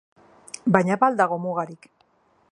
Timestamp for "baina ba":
0.75-1.07